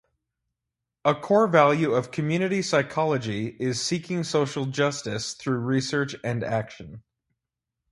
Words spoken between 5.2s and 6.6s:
through research and